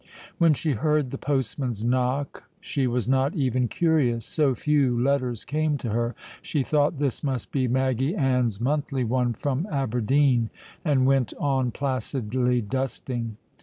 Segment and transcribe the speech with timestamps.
[0.39, 5.77] When she heard the postman's knock she was not even curious; so few letters came
[5.77, 10.49] to her, she thought this must be Maggy Ann's monthly one from Aberdeen,
[10.83, 13.37] and went on placidly dusting.